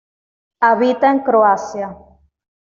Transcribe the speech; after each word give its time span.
Habita 0.61 1.11
en 1.11 1.19
Croacia. 1.19 1.95